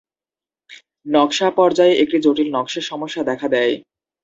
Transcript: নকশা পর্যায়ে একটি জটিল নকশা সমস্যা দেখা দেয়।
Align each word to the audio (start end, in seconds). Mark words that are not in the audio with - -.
নকশা 1.05 1.47
পর্যায়ে 1.51 1.93
একটি 2.03 2.17
জটিল 2.19 2.49
নকশা 2.55 2.81
সমস্যা 2.81 3.21
দেখা 3.23 3.47
দেয়। 3.47 3.73